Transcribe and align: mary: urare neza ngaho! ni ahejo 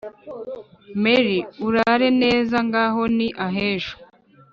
mary: 1.03 1.37
urare 1.67 2.07
neza 2.21 2.57
ngaho! 2.67 3.01
ni 3.17 3.27
ahejo 3.45 3.93